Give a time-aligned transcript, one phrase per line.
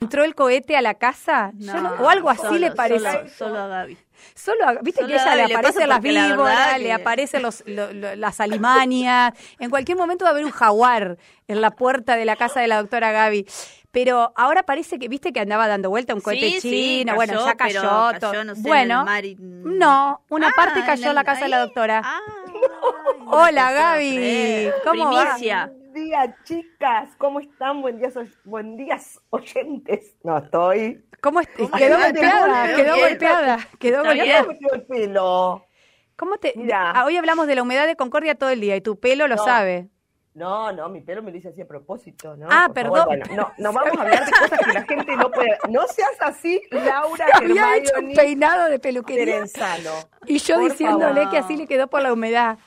[0.00, 1.52] entró el cohete a la casa?
[1.54, 3.04] No- o algo así solo- le parece.
[3.04, 3.98] Solo, solo a Gaby.
[4.34, 7.42] Solo, a- viste Solo que ella a le aparecen las la víboras, que- le aparecen
[7.42, 9.32] los, lo- lo- las alimanias.
[9.58, 11.18] En cualquier momento va a haber un jaguar
[11.48, 13.46] en la puerta de la casa de la doctora Gaby.
[13.92, 16.70] Pero ahora parece que, viste que andaba dando vuelta un cohete Sí, sí,
[17.00, 17.14] chino.
[17.16, 17.80] bueno, ya cayó.
[17.80, 18.30] pero todo.
[18.30, 21.58] cayó, no sé, bueno, y- no, una Ah, parte cayó en la casa de la
[21.58, 22.00] doctora.
[22.04, 22.20] Ah,
[23.26, 24.70] Hola, Gaby.
[24.84, 25.24] ¿Cómo va?
[25.34, 25.66] Primicia.
[25.66, 27.10] Buen día, chicas.
[27.18, 27.82] ¿Cómo están?
[27.82, 30.16] Buen día, so- buen días, oyentes.
[30.22, 31.04] No, estoy.
[31.20, 33.08] ¿Cómo es- ¿Cómo Quedó golpeada, Quedó quedó bien.
[33.08, 34.22] golpeada, quedó golpeada.
[34.24, 34.36] bien.
[34.44, 35.66] ¿Cómo me quedó el pelo?
[36.16, 36.52] ¿Cómo te?
[36.56, 36.92] Mira.
[36.94, 39.36] Ah, Hoy hablamos de la humedad de Concordia todo el día y tu pelo lo
[39.36, 39.44] No.
[39.44, 39.88] sabe.
[40.32, 42.46] No, no, mi pelo me lo hice así a propósito, ¿no?
[42.48, 42.96] Ah, Por perdón.
[42.98, 45.58] favor, bueno, no, no vamos a hablar de cosas que la gente no puede.
[45.68, 49.24] No seas así, Laura Había hecho un peinado de peluquería.
[49.24, 49.90] Terenzano.
[50.26, 51.30] Y yo Por diciéndole favor.
[51.30, 52.58] que así le quedó por la humedad.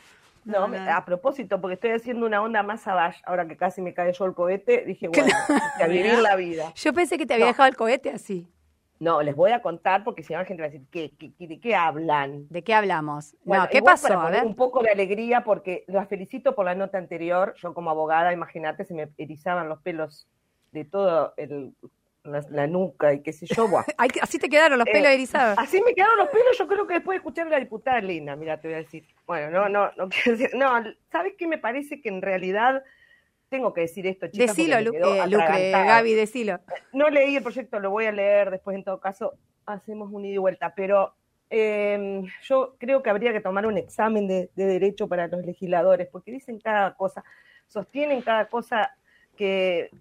[0.45, 4.25] No, a propósito, porque estoy haciendo una onda más savage, ahora que casi me cayó
[4.25, 5.31] el cohete, dije, bueno,
[5.81, 6.71] a vivir la vida.
[6.75, 7.51] Yo pensé que te había No.
[7.51, 8.47] dejado el cohete así.
[8.99, 11.33] No, les voy a contar porque si no la gente va a decir, ¿qué, qué,
[11.37, 12.47] qué- ¿de qué hablan?
[12.49, 13.35] ¿De qué hablamos?
[13.43, 14.07] Bueno, no, ¿qué pasó?
[14.07, 14.45] para A ver.
[14.45, 17.53] Un poco de alegría porque las felicito por la nota anterior.
[17.57, 20.27] Yo como abogada, imagínate, se me erizaban los pelos
[20.71, 21.73] de todo el,
[22.23, 23.67] la, la nuca y qué sé yo.
[23.67, 23.83] Buah.
[24.21, 25.57] Así te quedaron los Eh, pelos erizados.
[25.59, 28.35] Así me quedaron los pelos, yo creo que después de escuchar a la diputada Lina,
[28.35, 29.05] mira, te voy a decir.
[29.27, 30.71] Bueno, no, no, no quiero decir, no,
[31.11, 32.83] ¿sabes qué me parece que en realidad
[33.49, 34.55] tengo que decir esto, chicas?
[34.55, 35.71] Decilo, Lu- eh, Lucre.
[35.71, 36.59] Gaby, decilo.
[36.91, 39.33] No leí el proyecto, lo voy a leer después en todo caso,
[39.65, 41.13] hacemos un ida y vuelta, pero
[41.49, 46.07] eh, yo creo que habría que tomar un examen de, de derecho para los legisladores,
[46.11, 47.23] porque dicen cada cosa,
[47.67, 48.95] sostienen cada cosa
[49.37, 49.91] que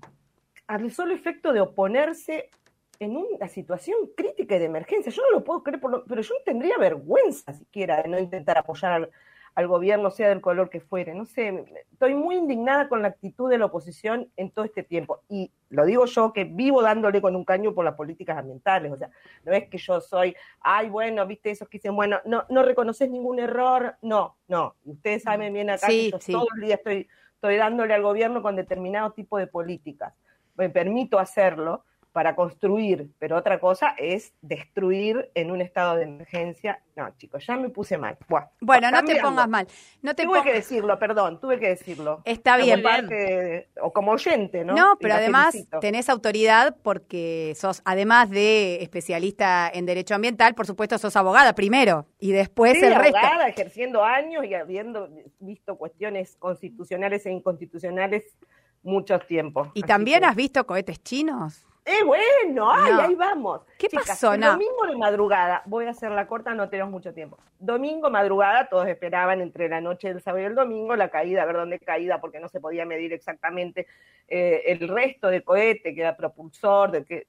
[0.75, 2.51] al solo efecto de oponerse
[2.99, 6.23] en una situación crítica y de emergencia, yo no lo puedo creer, por lo- pero
[6.23, 9.11] yo tendría vergüenza siquiera de no intentar apoyar al,
[9.55, 11.13] al gobierno, sea del color que fuere.
[11.15, 15.21] No sé, estoy muy indignada con la actitud de la oposición en todo este tiempo.
[15.29, 18.93] Y lo digo yo que vivo dándole con un caño por las políticas ambientales.
[18.93, 19.11] O sea,
[19.45, 23.11] no es que yo soy, ay, bueno, viste esos que dicen, bueno, no, no reconoces
[23.11, 23.97] ningún error.
[24.01, 24.77] No, no.
[24.85, 26.33] Ustedes saben bien acá Sí, que yo sí.
[26.33, 30.15] todo el día estoy, estoy dándole al gobierno con determinado tipo de políticas.
[30.57, 36.83] Me permito hacerlo para construir, pero otra cosa es destruir en un estado de emergencia.
[36.95, 38.19] No, chicos, ya me puse mal.
[38.29, 39.67] Buah, Bueno, no te pongas mal.
[40.03, 42.21] No te Tuve que decirlo, perdón, tuve que decirlo.
[42.27, 42.83] Está Como bien.
[42.83, 44.75] parte o como oyente, ¿no?
[44.75, 45.81] No, pero además felicito.
[45.81, 52.05] tenés autoridad porque sos, además de especialista en derecho ambiental, por supuesto sos abogada primero
[52.21, 53.17] y después Sí, el resto.
[53.17, 55.09] abogada, ejerciendo años y habiendo
[55.39, 58.37] visto cuestiones constitucionales e inconstitucionales
[58.83, 59.69] muchos tiempos.
[59.75, 61.65] Y también que- has visto cohetes chinos.
[61.85, 62.71] ¡Eh, bueno!
[62.73, 63.01] ¡Ay, No.
[63.01, 63.63] ahí vamos!
[63.77, 64.37] ¿Qué Chicas, pasó?
[64.37, 64.53] No.
[64.53, 67.39] domingo de madrugada, voy a hacer la corta, no tenemos mucho tiempo.
[67.59, 71.47] Domingo madrugada, todos esperaban entre la noche del sábado y el domingo la caída, a
[71.47, 73.89] ver dónde caída, porque no se podía medir exactamente
[74.29, 77.27] eh, el resto de cohete que era propulsor, de que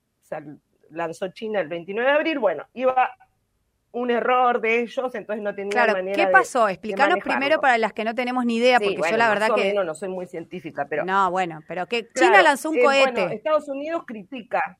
[0.91, 2.37] lanzó China el 29 de abril.
[2.39, 3.09] Bueno, iba
[3.93, 6.65] un error de ellos, entonces no tenían Claro, manera ¿qué pasó?
[6.65, 7.17] de manejarlo.
[7.23, 9.63] primero para las que no tenemos ni idea, Sí, porque bueno, yo la verdad que...
[9.65, 11.05] menos no soy muy científica, pero...
[11.05, 13.11] No, bueno, pero que Claro, China lanzó un eh, cohete.
[13.11, 14.77] bueno, Estados Unidos critica.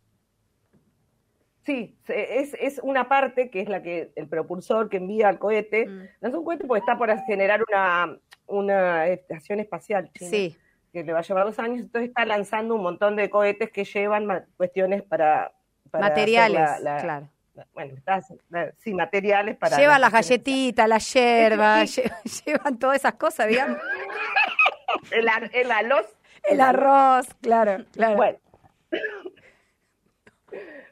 [1.66, 5.86] Sí, es, es una parte que es la que el propulsor que envía al cohete.
[5.88, 6.08] Mm.
[6.20, 10.58] Lanzó un cohete porque está por generar una, una estación espacial china, sí,
[10.92, 11.80] que le va a llevar dos años.
[11.80, 15.54] Entonces está lanzando un montón de cohetes que llevan cuestiones para.
[15.94, 17.30] materiales, la- la- claro.
[17.74, 19.78] Bueno, está- la- sí, materiales para.
[19.78, 23.78] Llevan las galletitas, las hierbas, lle- llevan todas esas cosas, digamos.
[25.12, 26.06] El, ar- el alos.
[26.44, 28.16] El arroz, claro, claro.
[28.16, 28.38] Bueno.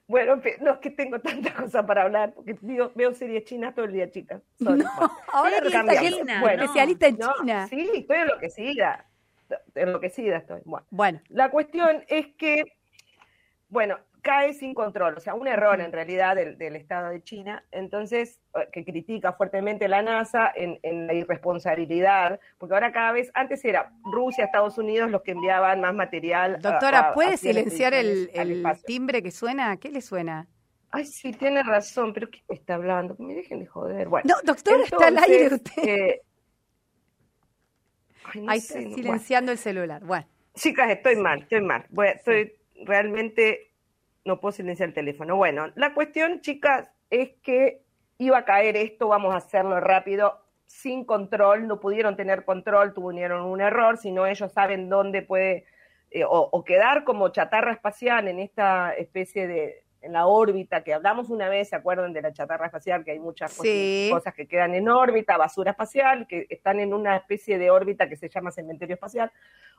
[0.08, 3.86] Bueno, no es que tengo tantas cosas para hablar, porque digo, veo series chinas todo
[3.86, 4.42] el día, chicas.
[4.60, 4.82] Sorry.
[4.84, 4.92] Bueno,
[5.34, 6.12] Ahora Series resulta que cambiamos.
[6.12, 7.68] es China, Bueno, especialista en no, China.
[7.70, 9.06] Sí, estoy enloquecida.
[9.76, 10.62] Enloquecida estoy.
[10.66, 12.64] Bueno, Bueno, la cuestión es que,
[13.70, 17.64] bueno, cae sin control, o sea, un error en realidad del, del Estado de China,
[17.72, 23.32] entonces, eh, que critica fuertemente la NASA en, en la irresponsabilidad, porque ahora cada vez,
[23.34, 26.56] antes era Rusia, Estados Unidos los que enviaban más material.
[26.56, 28.30] a- doctora, a- ¿puede hacían silenciar el,
[28.86, 29.78] timbre que suena?
[29.78, 30.48] ¿Qué le suena?
[30.92, 33.16] Ay, sí, tiene razón, pero ¿qué me está hablando?
[33.16, 34.08] Que me dejen de joder.
[34.10, 35.84] Bueno, No, doctora, está al aire usted.
[35.84, 36.22] eh,
[38.26, 40.04] ay, no Ahí sé, silenciando el celular.
[40.04, 41.88] Bueno, Chicas, estoy mal, estoy mal.
[41.98, 42.54] A- estoy
[42.86, 43.71] realmente
[44.26, 45.36] no puedo silenciar el teléfono.
[45.36, 47.82] Bueno, la cuestión, chicas, es que
[48.18, 53.44] iba a caer esto, vamos a hacerlo rápido, sin control, no pudieron tener control, tuvieron
[53.44, 55.66] un error, sino ellos saben dónde puede
[56.12, 60.94] eh, o, o quedar como chatarra espacial en esta especie de en la órbita, que
[60.94, 63.04] hablamos una vez, ¿se acuerdan de la chatarra espacial?
[63.04, 64.10] Que hay muchas Sí.
[64.12, 68.16] cosas que quedan en órbita, basura espacial, que están en una especie de órbita que
[68.16, 69.32] se llama cementerio espacial,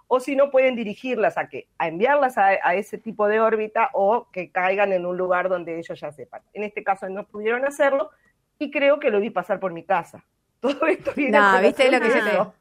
[0.07, 3.91] o si no pueden dirigirlas a que a enviarlas a, a ese tipo de órbita
[3.95, 6.43] o que caigan en un lugar donde ellos ya sepan.
[6.53, 8.11] En este caso no pudieron hacerlo
[8.59, 10.25] y creo que lo vi pasar por mi casa.
[10.61, 12.55] Todo esto viene No, ¿viste lo que yo eso.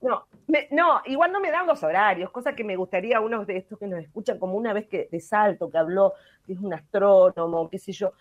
[0.00, 3.46] No, me- no, igual no me dan los horarios, cosa que me gustaría a unos
[3.46, 6.12] de estos que nos escuchan, como una vez que de Salto, que habló,
[6.46, 8.12] que es un astrónomo, qué sé yo.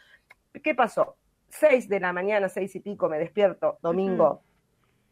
[0.63, 1.15] ¿Qué pasó?
[1.49, 4.41] Seis de la mañana, seis y pico, me despierto, domingo,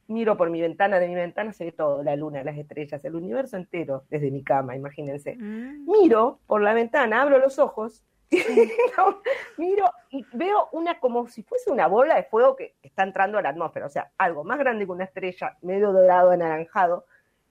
[0.08, 3.16] miro por mi ventana, de mi ventana se ve todo, la luna, las estrellas, el
[3.16, 5.36] universo entero, desde mi cama, imagínense.
[5.36, 5.86] Mm.
[5.90, 8.04] Miro por la ventana, abro los ojos,
[8.98, 9.22] no,
[9.58, 13.42] miro y veo una como si fuese una bola de fuego que está entrando a
[13.42, 17.06] la atmósfera, o sea, algo más grande que una estrella, medio dorado, anaranjado,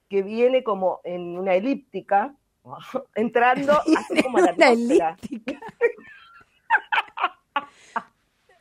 [0.09, 2.35] que viene como en una elíptica,
[3.15, 5.17] entrando así como a la atmósfera.
[5.23, 5.61] elíptica.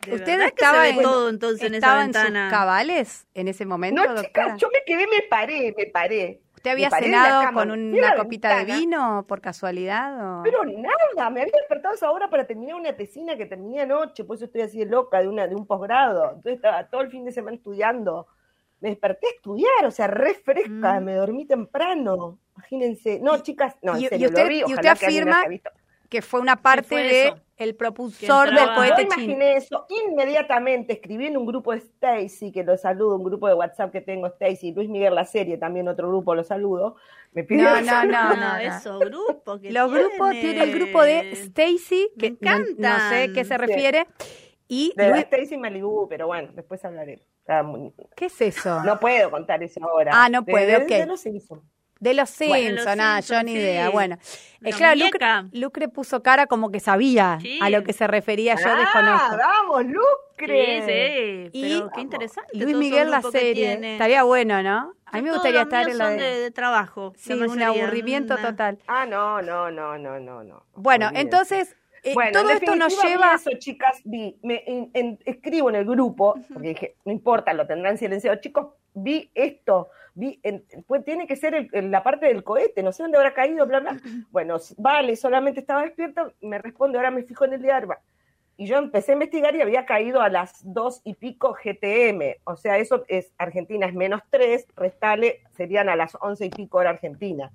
[0.06, 2.50] De ¿Usted estaba se ve en- todo entonces en esa ¿Estaba en sus ventana?
[2.50, 4.46] cabales en ese momento, No, doctora?
[4.48, 6.42] chicas, yo me quedé, me paré, me paré.
[6.64, 10.40] ¿Usted había cenado con una copita de vino por casualidad?
[10.40, 13.82] o- Pero nada, me había despertado a esa hora para terminar una tesina que terminé
[13.82, 16.24] anoche, por eso estoy así de loca de, una, de un posgrado.
[16.30, 18.28] Entonces estaba todo el fin de semana estudiando.
[18.80, 21.04] Me desperté a estudiar, o sea, re fresca, Mm.
[21.04, 22.40] me dormí temprano.
[22.56, 23.20] Imagínense.
[23.20, 24.60] No, chicas, no, en y- y serio, usted- lo vi.
[24.60, 25.44] y usted que alguien afirma
[26.08, 27.40] que fue una parte fue de eso?
[27.58, 29.24] El propulsor del cohete Yo chino.
[29.34, 33.54] imaginé eso inmediatamente, escribí en un grupo de Stacy, que lo saludo, un grupo de
[33.54, 36.96] WhatsApp que tengo, Stacy, Luis Miguel La Serie, también otro grupo, lo saludo.
[37.32, 38.58] Me No, no, No, no, no, no.
[38.58, 43.32] eso, grupo que Los grupos, tiene el grupo de Stacy, que Me no, no sé
[43.34, 44.08] qué se refiere,
[44.68, 47.20] y De Stacy Malibu, pero bueno, después hablaré.
[48.16, 48.82] ¿qué es eso?
[48.84, 50.12] No puedo contar eso ahora.
[50.14, 50.88] Ah, no de- ok.
[50.88, 51.62] de los Simpsons.
[52.04, 53.58] De los Bueno, Simpsons, los nada, yo ni sí.
[53.60, 53.90] idea.
[53.90, 54.18] Bueno,
[54.62, 55.26] es claro, Lucre.
[55.54, 57.60] Lucre puso cara como que sabía Sí.
[57.62, 59.38] a lo que se refería, yo ah, desconozco.
[59.38, 61.50] vamos, Sí, Lucre.
[61.52, 61.92] sí, Y pero vamos.
[61.96, 62.58] qué interesante.
[62.58, 64.94] Luis Miguel la serie, estaría bueno, ¿no?
[65.06, 66.24] A mí Sí, me todos gustaría los estar míos en la son de...
[66.24, 67.14] de, de trabajo.
[67.16, 68.80] Sí, un aburrimiento una- total.
[68.88, 70.66] Ah, no, no, no, no, no, no.
[70.76, 71.22] Bueno, Olvídense.
[71.22, 73.36] entonces, eh, Bueno, todo en esto nos lleva...
[73.36, 77.66] Eso, chicas, vi, me, en- en- escribo en el grupo, porque dije, no importa, lo
[77.66, 78.36] tendrán silenciado.
[78.42, 82.92] Chicos, vi esto, vi, en- pues tiene que ser el- la parte del cohete, no
[82.92, 84.00] sé dónde habrá caído, bla, bla.
[84.32, 87.96] Bueno, vale, solamente estaba despierta, me responde, ahora me fijo en el diario.
[88.56, 92.56] Y yo empecé a investigar y había caído a las dos y pico GTM, o
[92.56, 96.92] sea, eso es, Argentina es menos tres, restale, serían a las once y pico hora
[96.92, 97.52] Argentina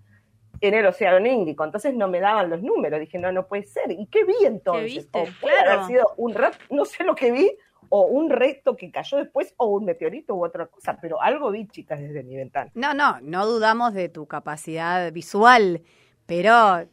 [0.60, 3.92] en el Océano Índico, entonces no me daban los números, dije, no, no puede ser.
[3.92, 4.86] ¿Y qué vi entonces?
[4.96, 5.08] viste?
[5.20, 5.70] O puede Claro.
[5.70, 7.56] haber sido un rap, no sé lo que vi,
[7.90, 11.66] o un resto que cayó después, o un meteorito u otra cosa, pero algo vi,
[11.68, 12.70] chicas, desde mi ventana.
[12.74, 15.82] No, no, no dudamos de tu capacidad visual,
[16.26, 16.86] pero,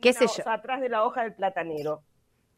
[0.00, 2.02] qué sé No, yo, atrás de la hoja del platanero.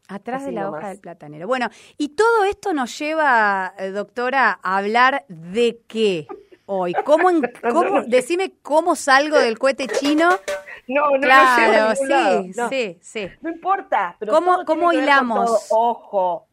[0.07, 0.79] atrás de la nomás.
[0.79, 1.47] hoja del platanero.
[1.47, 6.27] Bueno, y todo esto nos lleva, eh, doctora, a hablar de qué
[6.67, 6.93] hoy.
[7.05, 7.41] ¿Cómo, en-
[7.73, 10.29] cómo, decime cómo salgo del cohete chino.
[10.87, 12.69] No, no, no Claro, lado, sí, no.
[12.69, 13.27] sí, sí.
[13.41, 15.65] No importa, pero ¿Cómo- cómo hilamos?
[15.71, 16.45] Ojo.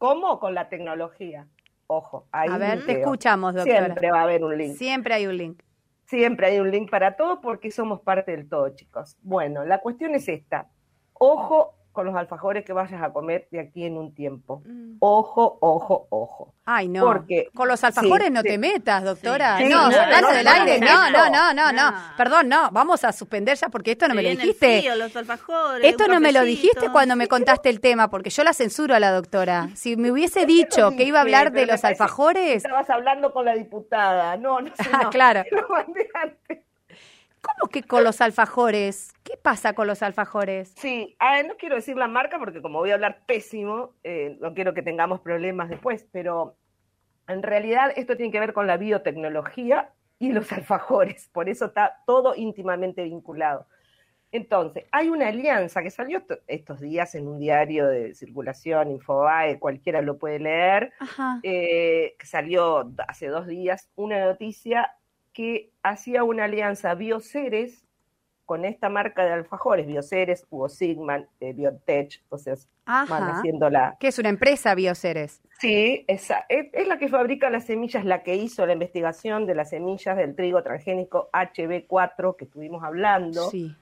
[0.00, 0.40] ¿Cómo?
[0.40, 1.46] Con la tecnología.
[1.86, 2.26] Ojo.
[2.32, 3.84] Ahí A ver, te escuchamos, doctora.
[3.84, 4.74] Siempre va a haber un link.
[4.76, 5.62] Siempre hay un link.
[6.06, 9.18] Siempre hay un link para todo porque somos parte del todo, chicos.
[9.20, 10.70] Bueno, la cuestión es esta.
[11.12, 14.62] Ojo con los alfajores que vayas a comer de aquí en un tiempo.
[14.64, 14.96] Mm.
[15.00, 16.54] Ojo, ojo, ojo.
[16.64, 17.04] Ay, no.
[17.04, 18.48] Porque- Con los alfajores sí, no sí.
[18.48, 19.58] te metas, doctora.
[19.58, 20.78] Sí, no, sí, sacalo no, del no, aire.
[20.80, 21.30] no, No, no, no.
[21.30, 21.90] no, no, no.
[21.90, 21.96] No.
[22.16, 22.70] Perdón, no.
[22.70, 24.78] Vamos a suspender ya porque esto no me lo dijiste.
[24.80, 28.44] frío, los alfajores, Esto no me lo dijiste cuando me contaste el tema, porque yo
[28.44, 29.68] la censuro a la doctora.
[29.74, 33.54] Si me hubiese dicho que iba a hablar de los alfajores, Estabas hablando con la
[33.54, 34.36] diputada.
[34.36, 34.88] No, no sé.
[34.92, 35.10] Ah, no.
[35.10, 35.42] claro.
[35.50, 36.64] Lo mandé antes.
[37.40, 39.12] ¿Cómo que con los alfajores?
[39.24, 40.72] ¿Qué pasa con los alfajores?
[40.76, 44.54] Sí, ah, no quiero decir la marca porque como voy a hablar pésimo, eh, no
[44.54, 46.56] quiero que tengamos problemas después, pero
[47.28, 51.96] en realidad esto tiene que ver con la biotecnología y los alfajores, por eso está
[52.06, 53.66] todo íntimamente vinculado.
[54.32, 59.58] Entonces, hay una alianza que salió esto- estos días en un diario de circulación, Infobae,
[59.58, 60.92] cualquiera lo puede leer,
[61.42, 64.92] eh, que salió hace dos días una noticia
[65.32, 67.86] que hacía una alianza Bioceres
[68.44, 73.38] con esta marca de alfajores, Bioceres, Hugo Sigman, eh, Biotech, entonces van Ajá.
[73.38, 73.96] haciendo la...
[74.00, 75.40] ¿Qué es una empresa, Bioceres?
[75.60, 79.54] Sí, esa, es, es la que fabrica las semillas, la que hizo la investigación de
[79.54, 83.72] las semillas del trigo transgénico HB4 que estuvimos hablando Sí.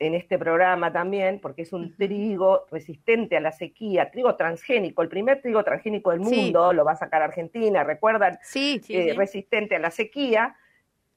[0.00, 5.08] en este programa también, porque es un trigo resistente a la sequía, trigo transgénico, el
[5.08, 6.34] primer trigo transgénico del Sí.
[6.34, 10.56] mundo, lo va a sacar Argentina, recuerdan, Sí, eh, resistente a la sequía,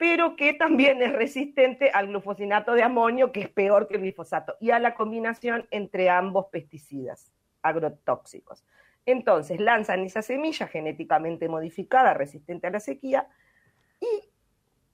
[0.01, 4.55] pero que también es resistente al glufosinato de amonio, que es peor que el glifosato,
[4.59, 7.31] y a la combinación entre ambos pesticidas
[7.61, 8.65] agrotóxicos.
[9.05, 13.27] Entonces lanzan esa semilla genéticamente modificada, resistente a la sequía,
[13.99, 14.07] y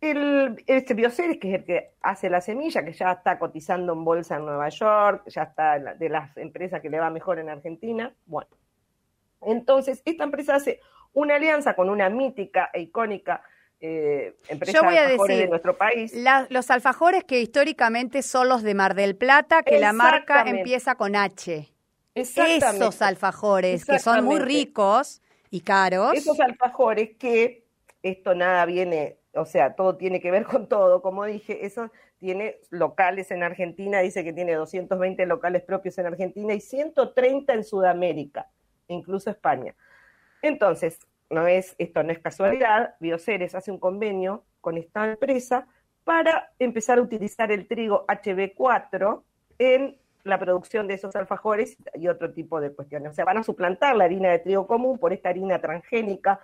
[0.01, 4.03] el, este Bioceres, que es el que hace la semilla, que ya está cotizando en
[4.03, 8.13] bolsa en Nueva York, ya está de las empresas que le va mejor en Argentina,
[8.25, 8.49] bueno.
[9.39, 10.81] Entonces, esta empresa hace
[11.13, 13.41] una alianza con una mítica e icónica
[13.79, 14.35] eh,
[14.73, 16.13] Yo voy a alfajores decir, de nuestro país.
[16.13, 20.95] La- los alfajores que históricamente son los de Mar del Plata, que la marca empieza
[20.95, 21.69] con H.
[22.15, 26.13] Esos alfajores que son muy ricos y caros.
[26.13, 27.67] Esos alfajores que
[28.01, 32.57] esto nada viene, o sea, todo tiene que ver con todo, como dije, eso tiene
[32.71, 38.47] locales en Argentina, dice que tiene 220 locales propios en Argentina y 130 en Sudamérica,
[38.87, 39.75] incluso España.
[40.41, 45.67] Entonces, no es, esto no es casualidad, Bioceres hace un convenio con esta empresa
[46.03, 49.23] para empezar a utilizar el trigo HB4
[49.59, 53.11] en la producción de esos alfajores y otro tipo de cuestiones.
[53.11, 56.39] O sea, van a suplantar la harina de trigo común por esta harina transgénica,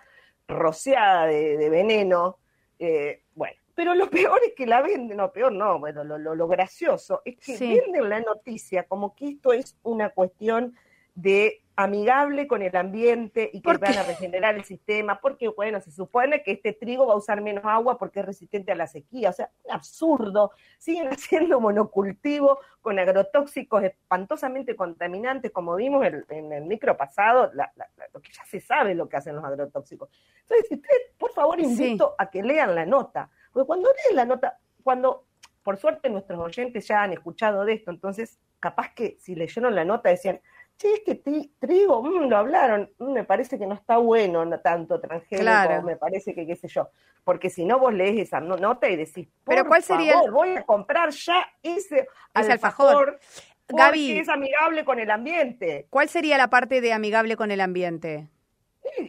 [0.47, 2.37] rociada de, de veneno.
[2.79, 6.35] eh, bueno, pero lo peor es que la venden, no, peor no, bueno, lo, lo-
[6.35, 7.79] lo gracioso es que Sí.
[7.79, 10.75] venden la noticia como que esto es una cuestión
[11.15, 15.81] de amigable con el ambiente y que ¿Por van a regenerar el sistema, porque bueno,
[15.81, 18.85] se supone que este trigo va a usar menos agua porque es resistente a la
[18.87, 26.25] sequía, o sea, un absurdo, siguen haciendo monocultivo con agrotóxicos espantosamente contaminantes, como vimos en,
[26.29, 29.35] en el micro pasado, la- la- la- lo que ya se sabe lo que hacen
[29.35, 30.09] los agrotóxicos.
[30.41, 31.65] Entonces, si ustedes, por favor, Sí.
[31.65, 35.25] invito a que lean la nota, porque cuando leen la nota, cuando,
[35.63, 39.85] por suerte nuestros oyentes ya han escuchado de esto, entonces, capaz que si leyeron la
[39.85, 40.39] nota decían,
[40.77, 44.43] che, es que tri- trigo, mm, lo hablaron, mm, me parece que no está bueno
[44.45, 45.83] no tanto transgénico, Claro.
[45.83, 46.89] me parece que qué sé yo,
[47.23, 50.17] porque si no vos lees esa no- nota y decís, por Pero ¿cuál sería el-
[50.19, 53.19] favor, voy a comprar ya ese, Ese alfajor.
[53.67, 54.19] porque Gaby.
[54.19, 55.87] es amigable con el ambiente.
[55.89, 58.27] ¿Cuál sería la parte de amigable con el ambiente?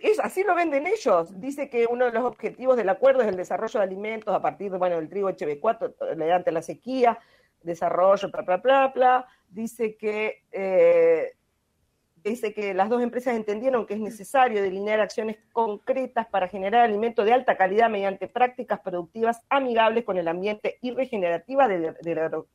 [0.03, 1.41] Es, así lo venden ellos.
[1.41, 4.71] Dice que uno de los objetivos del acuerdo es el desarrollo de alimentos a partir
[4.71, 5.95] de, bueno, del trigo HB4,
[6.33, 7.19] ante la sequía,
[7.63, 9.27] desarrollo, bla, bla, bla, bla.
[9.49, 11.33] Dice que, eh,
[12.31, 17.25] dice que las dos empresas entendieron que es necesario delinear acciones concretas para generar alimentos
[17.25, 22.47] de alta calidad mediante prácticas productivas amigables con el ambiente y regenerativas del, del agro-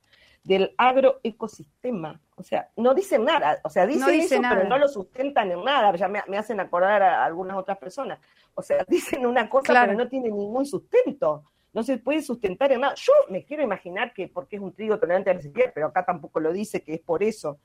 [0.43, 2.19] del agroecosistema.
[2.35, 3.59] O sea, no dicen nada.
[3.63, 4.55] O sea, dicen dice eso, nada.
[4.55, 5.93] pero no lo sustentan en nada.
[5.95, 8.19] Ya me, me hacen acordar a algunas otras personas.
[8.55, 9.91] O sea, dicen una cosa, Claro.
[9.91, 11.43] pero no tienen ningún sustento.
[11.73, 12.95] No se puede sustentar en nada.
[12.95, 16.03] Yo me quiero imaginar que porque es un trigo tolerante a la sequía, pero acá
[16.03, 17.59] tampoco lo dice que es por eso.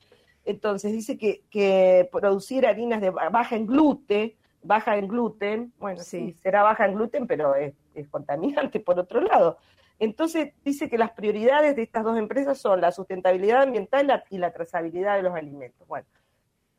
[0.45, 4.33] Entonces dice que, que producir harinas de ba- baja en gluten,
[4.63, 6.31] baja en gluten, bueno, Sí.
[6.31, 9.57] sí, será baja en gluten, pero es, es contaminante por otro lado.
[9.99, 14.23] Entonces dice que las prioridades de estas dos empresas son la sustentabilidad ambiental y la-
[14.29, 15.87] y la trazabilidad de los alimentos.
[15.87, 16.05] Bueno,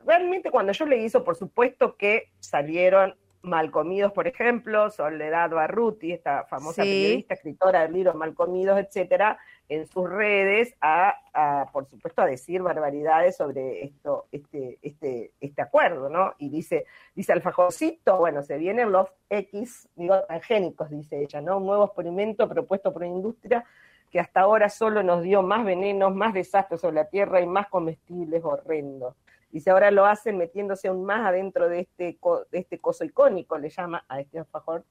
[0.05, 6.11] realmente cuando yo leí eso, por supuesto que salieron mal comidos, por ejemplo, Soledad Barruti,
[6.11, 6.89] esta famosa Sí.
[6.89, 12.25] periodista, escritora del libro Mal comidos, etcétera, en sus redes a, a, por supuesto, a
[12.25, 16.33] decir barbaridades sobre esto, este, este, este acuerdo, ¿no?
[16.37, 21.57] Y dice, dice Alfajorcito, bueno, se vienen los X, digo, transgénicos, dice ella, ¿no?
[21.57, 23.65] Un nuevo experimento propuesto por una industria
[24.09, 27.67] que hasta ahora solo nos dio más venenos, más desastres sobre la tierra y más
[27.67, 29.15] comestibles horrendos.
[29.51, 32.17] Dice, ahora lo hacen metiéndose aún más adentro de este,
[32.51, 34.83] de este coso icónico, le llama a este alfajor,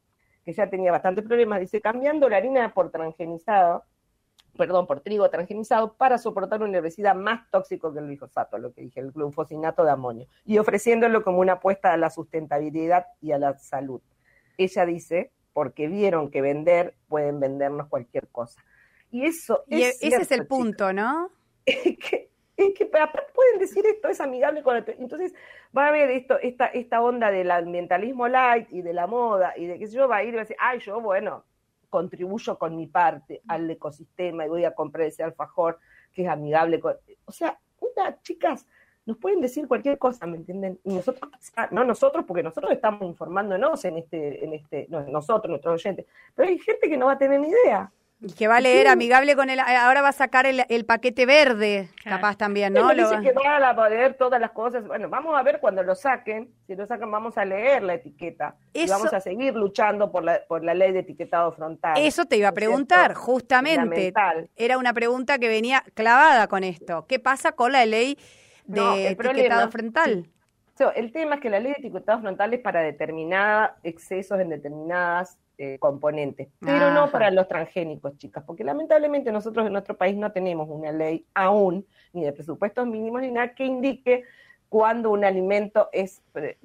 [0.44, 1.60] que ya tenía bastantes problemas.
[1.60, 3.84] Dice, cambiando la harina por transgenizado,
[4.56, 8.82] perdón, por trigo transgenizado para soportar un herbicida más tóxico que el glifosato, lo que
[8.82, 13.38] dije, el glufosinato de amonio, y ofreciéndolo como una apuesta a la sustentabilidad y a
[13.38, 14.00] la salud.
[14.58, 18.62] Ella dice, porque vieron que vender pueden vendernos cualquier cosa.
[19.10, 21.30] Y eso Y es ese es el punto, ¿no?
[21.66, 24.84] es que, es que pueden decir esto es amigable con el...
[24.98, 25.32] Entonces
[25.76, 29.66] va a haber esto, esta, esta onda del ambientalismo light y de la moda y
[29.66, 31.44] de que yo va a ir y va a decir, ay, yo, bueno,
[31.96, 35.78] contribuyo con mi parte al ecosistema y voy a comprar ese alfajor
[36.12, 36.94] que es amigable con...
[37.24, 38.66] O sea, una, chicas,
[39.06, 40.78] nos pueden decir cualquier cosa, ¿me entienden?
[40.84, 41.30] Y nosotros,
[41.70, 46.50] no nosotros, porque nosotros estamos informándonos en este, en este, no, nosotros, nuestros oyentes, pero
[46.50, 47.90] hay gente que no va a tener ni idea.
[48.18, 48.92] Y que va a leer Sí.
[48.92, 49.60] amigable con el...
[49.60, 52.16] Ahora va a sacar el, el paquete verde, Claro.
[52.16, 52.80] capaz también, ¿no?
[52.84, 52.92] ¿no?
[52.94, 54.86] Lo- dice que van a poder todas las cosas.
[54.86, 56.50] Bueno, vamos a ver cuando lo saquen.
[56.66, 58.56] Si lo sacan, vamos a leer la etiqueta.
[58.72, 61.94] Y vamos a seguir luchando por la, por la ley de etiquetado frontal.
[61.98, 63.80] Eso te iba a ¿no preguntar, justamente.
[63.82, 64.48] Fundamental.
[64.56, 67.04] Era una pregunta que venía clavada con esto.
[67.06, 68.16] ¿Qué pasa con la ley
[68.64, 70.30] de No, etiquetado problema- frontal?
[70.78, 74.48] So, el tema es que la ley de etiquetado frontal es para determinados excesos en
[74.48, 80.16] determinadas eh, componentes, pero no para los transgénicos, chicas, porque lamentablemente nosotros en nuestro país
[80.16, 84.24] no tenemos una ley aún, ni de presupuestos mínimos, ni nada que indique
[84.68, 86.22] cuando un alimento es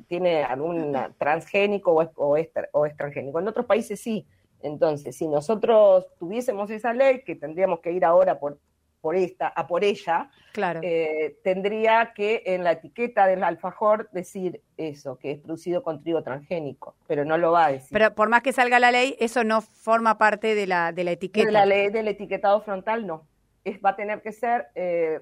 [0.07, 3.39] tiene algún transgénico o es, o, es, o es transgénico.
[3.39, 4.27] En otros países sí.
[4.61, 8.59] Entonces, si nosotros tuviésemos esa ley, que tendríamos que ir ahora por
[9.01, 10.79] por esta, a por ella, claro.
[10.83, 16.21] Eh, tendría que en la etiqueta del alfajor decir eso, que es producido con trigo
[16.23, 17.89] transgénico, pero no lo va a decir.
[17.91, 21.11] Pero por más que salga la ley, eso no forma parte de la, de la
[21.11, 21.47] etiqueta.
[21.47, 23.27] De la ley del etiquetado frontal, no.
[23.63, 25.19] Es, va a tener que ser eh,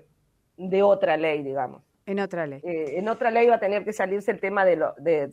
[0.57, 1.81] de otra ley, digamos.
[2.05, 2.59] En otra ley.
[2.63, 5.31] Eh, en otra ley va a tener que salirse el tema de, lo, de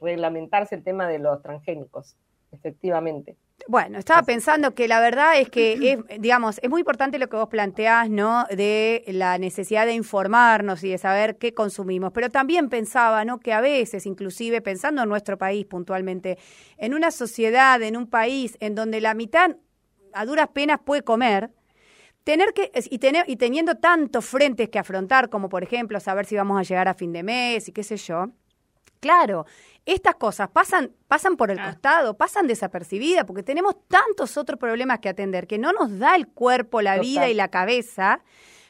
[0.00, 2.16] reglamentarse el tema de los transgénicos,
[2.50, 3.36] efectivamente.
[3.66, 5.72] Bueno, estaba pensando que la verdad es que,
[6.08, 8.44] es, digamos, es muy importante lo que vos planteás, ¿no?
[8.46, 12.12] De la necesidad de informarnos y de saber qué consumimos.
[12.12, 13.40] Pero también pensaba, ¿no?
[13.40, 16.38] Que a veces, inclusive pensando en nuestro país puntualmente,
[16.76, 19.56] en una sociedad, en un país en donde la mitad
[20.14, 21.50] a duras penas puede comer,
[22.24, 26.36] tener que y, tener, y teniendo tantos frentes que afrontar como por ejemplo saber si
[26.36, 28.30] vamos a llegar a fin de mes y qué sé yo
[29.00, 29.46] claro
[29.88, 31.66] estas cosas pasan, pasan por el ah.
[31.66, 36.28] costado, pasan desapercibidas, porque tenemos tantos otros problemas que atender que no nos da el
[36.28, 38.20] cuerpo, la vida y la cabeza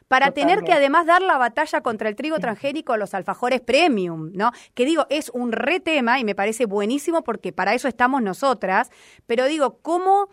[0.07, 4.31] para tener que además dar la batalla contra el trigo transgénico a los alfajores premium,
[4.33, 4.53] ¿no?
[4.75, 8.91] Que digo, es un re tema y me parece buenísimo porque para eso estamos nosotras,
[9.27, 10.29] pero digo, ¿cómo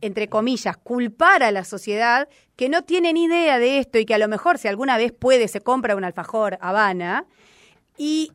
[0.00, 4.14] entre comillas, culpar a la sociedad que no tiene ni idea de esto y que
[4.14, 7.26] a lo mejor si alguna vez puede se compra un alfajor Habana
[7.96, 8.30] y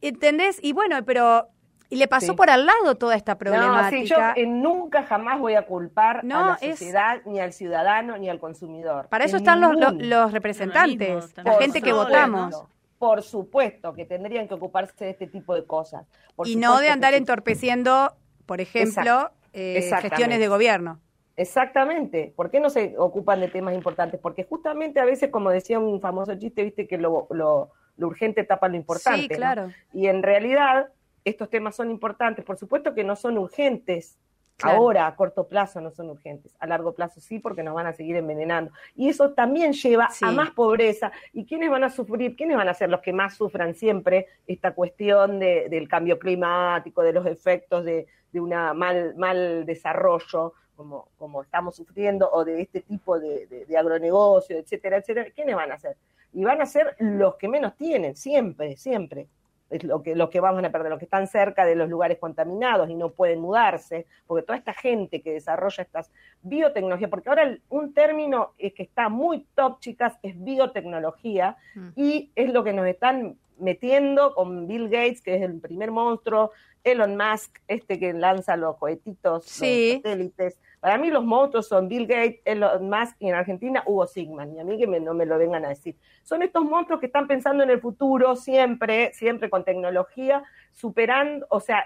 [0.00, 0.58] ¿Entendés?
[0.62, 1.48] Y bueno, pero
[1.90, 3.82] y le pasó por al lado toda esta problemática.
[3.82, 8.16] No, sí, yo eh, nunca jamás voy a culpar a la sociedad, ni al ciudadano,
[8.16, 9.08] ni al consumidor.
[9.08, 12.62] Para eso están los, los, representantes, la gente que votamos.
[12.98, 16.06] Por supuesto que tendrían que ocuparse de este tipo de cosas.
[16.44, 18.14] y no de andar entorpeciendo,
[18.46, 21.00] por ejemplo, eh, gestiones de gobierno.
[21.36, 22.32] Exactamente.
[22.36, 24.20] ¿Por qué no se ocupan de temas importantes?
[24.20, 28.44] Porque justamente a veces, como decía un famoso chiste, viste que lo, lo lo urgente
[28.44, 29.20] tapa lo importante.
[29.20, 29.70] Sí, claro.
[29.92, 30.88] Y en realidad
[31.24, 34.18] estos temas son importantes, por supuesto que no son urgentes.
[34.62, 36.54] Ahora, a corto plazo, no son urgentes.
[36.58, 38.72] A largo plazo sí, porque nos van a seguir envenenando.
[38.94, 41.12] Y eso también lleva a más pobreza.
[41.32, 42.36] ¿Y quiénes van a sufrir?
[42.36, 47.02] ¿Quiénes van a ser los que más sufran siempre esta cuestión de, del cambio climático,
[47.02, 52.60] de los efectos de, de un mal, mal desarrollo, como, como estamos sufriendo, o de
[52.60, 55.30] este tipo de, de agronegocio, etcétera, etcétera?
[55.34, 55.96] ¿Quiénes van a ser?
[56.32, 59.28] Y van a ser los que menos tienen, siempre, siempre.
[59.68, 62.18] Es lo que, lo que van a perder, los que están cerca de los lugares
[62.18, 66.10] contaminados y no pueden mudarse, porque toda esta gente que desarrolla estas
[66.42, 71.88] biotecnologías, porque ahora un término que está muy top, chicas, es biotecnología, mm.
[71.94, 76.50] y es lo que nos están metiendo con Bill Gates, que es el primer monstruo,
[76.82, 82.06] Elon Musk, este que lanza los cohetitos, los satélites, para mí los monstruos son Bill
[82.06, 84.56] Gates, Elon Musk y en Argentina Hugo Sigman.
[84.56, 85.96] Y a mí que no me lo vengan a decir.
[86.22, 91.60] Son estos monstruos que están pensando en el futuro siempre, siempre con tecnología, superando, o
[91.60, 91.84] sea,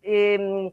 [0.00, 0.72] em,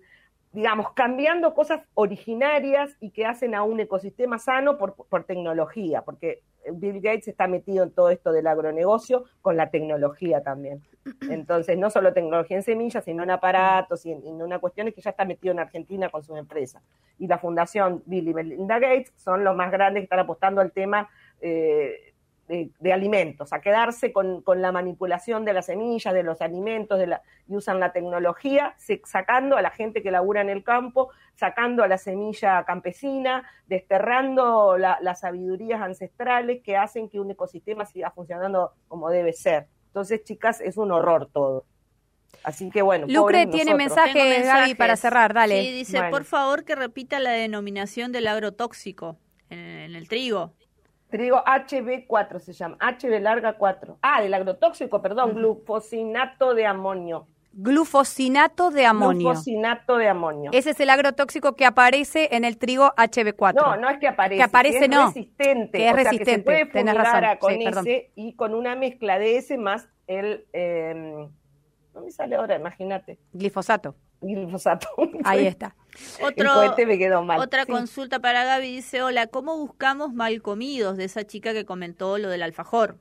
[0.52, 6.42] digamos, cambiando cosas originarias y que hacen a un ecosistema sano por, por tecnología, porque
[6.72, 10.82] Bill Gates está metido en todo esto del agronegocio con la tecnología también.
[11.30, 15.02] Entonces, no solo tecnología en semillas, sino en aparatos y en, una cuestión es que
[15.02, 16.82] ya está metido en Argentina con su empresa.
[17.18, 20.72] Y la Fundación Bill y Melinda Gates son los más grandes que están apostando al
[20.72, 21.10] tema
[21.42, 22.09] eh,
[22.50, 27.22] de, alimentos, a quedarse con, la manipulación de las semillas, de los alimentos, de la,
[27.48, 31.88] y usan la tecnología, sacando a la gente que labura en el campo, sacando a
[31.88, 39.12] la semilla campesina, desterrando las sabidurías ancestrales que hacen que un ecosistema siga funcionando como
[39.12, 39.68] debe ser.
[39.88, 41.66] Entonces, chicas, es un horror todo.
[42.44, 43.06] Así que bueno.
[43.08, 45.62] Lucre tiene mensajes, Gaby, para cerrar, dale.
[45.62, 49.18] Sí, dice, por favor que repita la denominación del agrotóxico
[49.50, 50.54] en el trigo.
[51.10, 53.98] Trigo HB4 se llama, HB larga 4.
[54.02, 57.28] Ah, del agrotóxico, perdón, glufosinato de amonio.
[57.52, 59.30] Glufosinato de amonio.
[59.30, 60.52] Glufosinato de amonio.
[60.54, 63.56] Ese es el agrotóxico que aparece en el trigo HB4.
[63.56, 64.38] No, no es que aparece.
[64.38, 65.08] Que aparece, es no.
[65.08, 65.78] resistente.
[65.80, 66.34] Que es resistente.
[66.36, 67.38] se puede Tenés razón.
[67.40, 70.46] con ese y con una mezcla de ese más el.
[70.54, 71.28] Eh,
[71.96, 73.18] no me sale ahora, imagínate.
[73.34, 73.96] Glifosato.
[74.22, 74.88] Glifosato.
[75.24, 75.76] Ahí está.
[76.22, 76.52] Otro,
[77.40, 82.18] Otra consulta para Gaby dice, hola, ¿cómo buscamos mal comidos de esa chica que comentó
[82.18, 82.98] lo del alfajor?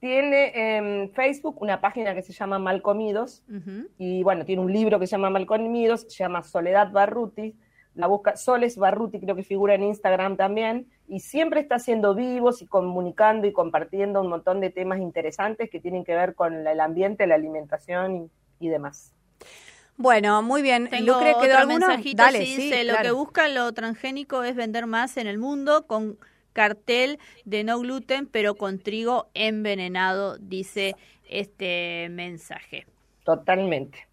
[0.00, 3.42] Tiene en Facebook una página que se llama Malcomidos
[3.98, 7.56] y bueno, tiene un libro que se llama Malcomidos, se llama Soledad Barruti,
[7.94, 12.62] la busca Soles Barruti, creo que figura en Instagram también, y siempre está haciendo vivos
[12.62, 16.78] y comunicando y compartiendo un montón de temas interesantes que tienen que ver con el
[16.78, 18.30] ambiente, la alimentación
[18.60, 19.12] y demás.
[19.98, 20.88] Bueno, muy bien.
[20.88, 24.86] Tengo Lucre, ¿quedó otro mensajito, Dale, sí, dice, lo que busca lo transgénico es vender
[24.86, 26.18] más en el mundo con
[26.52, 30.94] cartel de no gluten, pero con trigo envenenado, dice
[31.28, 32.86] este mensaje.
[33.24, 34.06] Totalmente,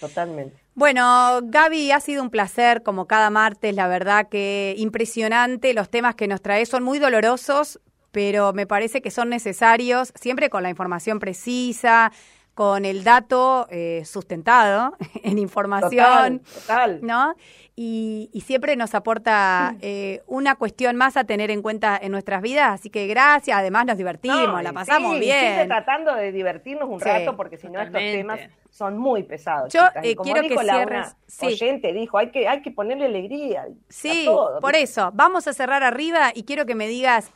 [0.00, 0.56] totalmente.
[0.74, 6.14] Bueno, Gaby, ha sido un placer como cada martes, la verdad que impresionante, los temas
[6.14, 7.80] que nos trae son muy dolorosos,
[8.12, 12.12] pero me parece que son necesarios, siempre con la información precisa,
[12.54, 17.34] con el dato eh, sustentado en información, total, ¿no?
[17.74, 22.72] Y, siempre nos aporta eh, una cuestión más a tener en cuenta en nuestras vidas,
[22.72, 25.38] así que gracias, además nos divertimos, la pasamos bien.
[25.38, 29.72] Siempre tratando de divertirnos un rato, porque si no estos temas son muy pesados.
[29.72, 31.14] Yo eh, quiero que cierres.
[31.26, 31.46] Sí.
[31.46, 33.66] oyente dijo, hay que, hay que ponerle alegría.
[33.88, 34.28] Sí,
[34.60, 35.10] por eso.
[35.14, 37.30] Vamos a cerrar arriba y quiero que me digas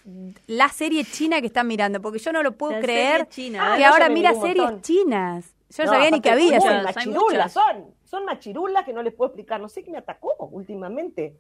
[0.47, 4.35] la serie china que están mirando, porque yo no lo puedo creer que ahora mira
[4.35, 5.55] series chinas.
[5.71, 6.61] Yo no, sabía ni que había.
[6.61, 9.61] Son machirulas, son, son machirulas que no les puedo explicar.
[9.61, 11.37] No sé qué me atacó últimamente.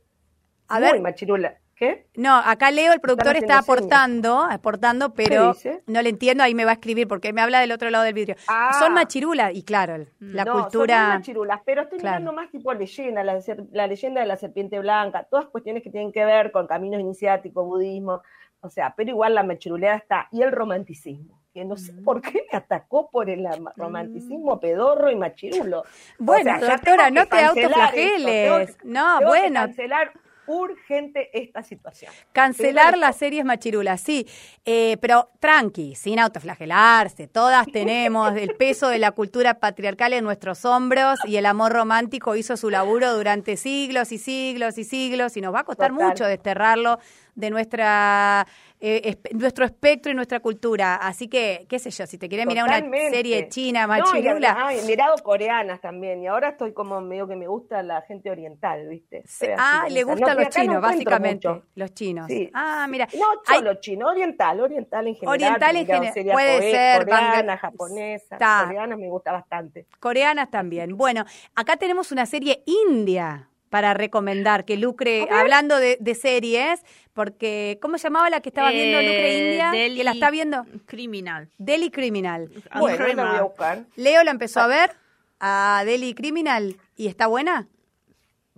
[0.68, 1.00] A muy ver.
[1.00, 1.58] machirula.
[1.76, 2.06] ¿Qué?
[2.14, 5.54] No, acá Leo, el productor, está aportando, aportando, pero
[5.86, 8.14] no le entiendo, ahí me va a escribir porque me habla del otro lado del
[8.14, 8.34] vidrio.
[8.48, 8.74] Ah.
[8.78, 10.96] Son machirulas, y claro, la cultura...
[10.96, 13.38] Son machirulas, pero estoy mirando más tipo leyenda, la,
[13.72, 17.66] la, leyenda de la serpiente blanca, todas cuestiones que tienen que ver con caminos iniciáticos,
[17.66, 18.22] budismo,
[18.60, 22.04] o sea, pero igual la machiruleada está, y el romanticismo que no sé mm.
[22.04, 24.60] por qué me atacó por el romanticismo mm.
[24.60, 25.84] pedorro y machirulo.
[26.18, 28.76] Bueno, doctora, no te autoflageles.
[28.84, 29.60] no, bueno.
[29.60, 30.12] cancelar
[30.46, 32.12] urgente esta situación.
[32.32, 34.26] Cancelar las series machirulas, sí,
[34.66, 40.66] eh, pero tranqui, sin autoflagelarse, todas tenemos el peso de la cultura patriarcal en nuestros
[40.66, 45.40] hombros y el amor romántico hizo su laburo durante siglos y siglos y siglos y
[45.40, 46.98] nos va a costar mucho desterrarlo
[47.36, 48.46] de nuestra
[48.78, 50.96] eh, nuestro espectro y nuestra cultura.
[50.96, 54.52] Así que, qué sé yo, si te quieres mirar una serie china, machirula.
[54.52, 58.30] No, he mirado coreanas también, y ahora estoy como medio que me gusta la gente
[58.30, 59.24] oriental, ¿viste?
[59.56, 61.48] ah, le gustan los chinos, básicamente.
[61.74, 62.26] Los chinos.
[62.52, 63.08] Ah, mira.
[63.14, 65.34] No solo chino, oriental, oriental en general.
[65.34, 66.32] Oriental en general.
[66.34, 66.98] Puede ser.
[67.06, 68.36] Coreana, japonesa.
[68.64, 69.86] Coreanas me gusta bastante.
[70.00, 70.96] Coreanas también.
[70.96, 77.98] Bueno, acá tenemos una serie india para recomendar que Lucre, hablando de, series, porque ¿cómo
[77.98, 79.70] se llamaba la que estaba viendo Lucre eh, India?
[79.72, 80.64] que la está viendo.
[80.86, 81.50] Criminal.
[81.58, 82.50] Delhi Criminal.
[82.78, 83.84] Bueno, la voy a buscar.
[83.96, 84.92] Leo la empezó a ver
[85.40, 87.68] a Delhi Criminal y está buena.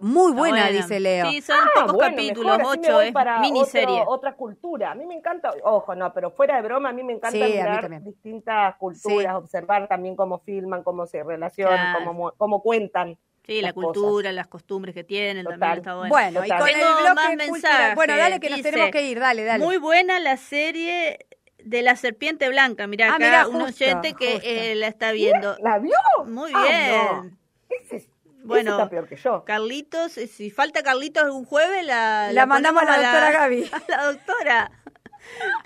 [0.01, 1.29] Muy buena, dice Leo.
[1.29, 4.05] Sí, son ah, pocos capítulos, ocho, es miniserie.
[4.07, 4.93] otra cultura.
[4.93, 8.03] A mí me encanta, ojo, no, pero fuera de broma, a mí me encanta mirar
[8.03, 13.19] distintas culturas, observar también cómo filman, cómo se relacionan, cómo, cómo cuentan.
[13.49, 16.11] Sí, la cultura, las costumbres que tienen, también está bueno.
[16.11, 17.95] Bueno, y con el más mensajes.
[17.95, 19.65] Bueno, dale que nos tenemos que ir, dale, dale.
[19.65, 21.27] Muy buena la serie
[21.65, 22.87] de la serpiente blanca.
[22.87, 25.57] Mirá, ah, acá un oyente que eh, la está viendo.
[25.63, 25.97] ¿La vio?
[26.27, 27.39] Muy ah, bien.
[27.71, 28.11] Ese,
[28.45, 29.45] bueno, está peor que yo.
[29.45, 33.65] Carlitos, eh, si falta Carlitos un jueves, la, la, mandamos a la doctora Gaby.
[33.73, 34.71] A la doctora.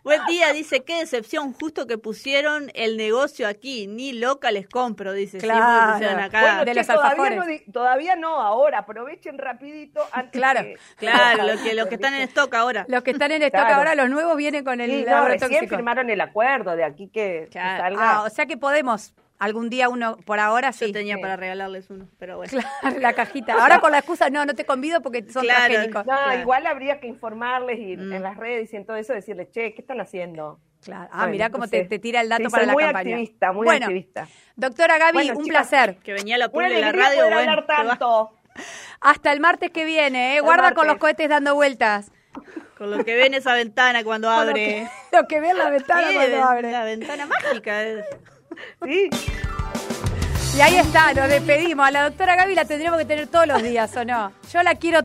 [0.03, 5.13] Buen día, dice, qué decepción, justo que pusieron el negocio aquí, ni loca les compro,
[5.13, 5.39] dice.
[5.39, 6.65] Claro, acá.
[6.65, 10.65] de los todavía, no, todavía no, ahora, aprovechen rapidito antes Claro,
[10.97, 12.85] claro, lo que, los que están en stock ahora.
[12.89, 16.11] Los que están en stock ahora, los nuevos vienen con el sí, no, recién firmaron
[16.11, 17.97] el acuerdo de aquí que, salga.
[17.99, 20.87] Ah, o sea que podemos Algún día uno, por ahora sí.
[20.87, 22.53] Yo tenía para regalarles uno, pero bueno.
[22.53, 23.55] Claro, la cajita.
[23.55, 25.75] Ahora con la excusa, no, no te convido porque son claro,
[26.07, 28.23] No, igual habría que informarles y en mm.
[28.23, 30.61] las redes y en todo eso decirles, che, ¿qué están haciendo?
[30.85, 31.09] Claro.
[31.13, 33.17] Ah, mira cómo te, tira el dato para la muy campaña.
[33.17, 34.29] Activista, muy bueno, activista.
[34.57, 35.97] Doctora Gaby, un placer.
[35.99, 37.25] Que venía la pura de la radio.
[37.25, 38.33] Bueno, hablar tanto.
[39.01, 40.41] Hasta el martes que viene, ¿eh?
[40.41, 42.11] Guarda con los cohetes dando vueltas.
[42.77, 44.89] Con lo que ve en esa ventana cuando abre.
[45.13, 46.73] Lo que, ve en la ventana cuando abre.
[46.73, 47.83] La ventana mágica.
[47.83, 48.05] Es.
[48.85, 49.11] Sí.
[50.55, 51.87] Y ahí está, nos despedimos.
[51.87, 54.33] A la doctora Gaby la tendríamos que tener todos los días, ¿o no?
[54.53, 55.01] Yo la quiero